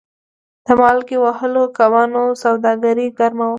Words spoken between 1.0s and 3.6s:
وهلو کبانو سوداګري ګرمه وه.